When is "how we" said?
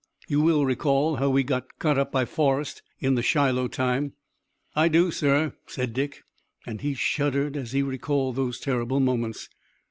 1.17-1.43